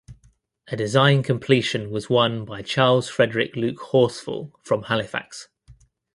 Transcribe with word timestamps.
A 0.69 0.75
design 0.75 1.21
completion 1.21 1.91
was 1.91 2.09
won 2.09 2.43
by 2.43 2.63
Charles 2.63 3.07
Frederick 3.07 3.55
Luke 3.55 3.77
Horsfall 3.79 4.51
from 4.63 4.81
Halifax. 4.85 5.47